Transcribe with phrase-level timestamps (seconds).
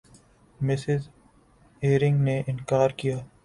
[0.65, 1.01] Mrs
[1.83, 3.17] Jurgen نے اِنکار کِیا